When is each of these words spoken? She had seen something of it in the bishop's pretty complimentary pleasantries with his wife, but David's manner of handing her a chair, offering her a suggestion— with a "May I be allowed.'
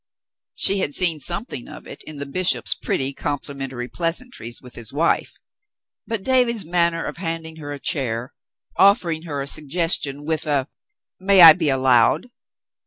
She 0.55 0.79
had 0.79 0.95
seen 0.95 1.19
something 1.19 1.67
of 1.67 1.85
it 1.85 2.01
in 2.07 2.17
the 2.17 2.25
bishop's 2.25 2.73
pretty 2.73 3.13
complimentary 3.13 3.87
pleasantries 3.87 4.59
with 4.59 4.73
his 4.73 4.91
wife, 4.91 5.37
but 6.07 6.23
David's 6.23 6.65
manner 6.65 7.03
of 7.05 7.17
handing 7.17 7.57
her 7.57 7.71
a 7.71 7.77
chair, 7.77 8.33
offering 8.77 9.25
her 9.25 9.41
a 9.41 9.45
suggestion— 9.45 10.25
with 10.25 10.47
a 10.47 10.67
"May 11.19 11.41
I 11.41 11.53
be 11.53 11.69
allowed.' 11.69 12.29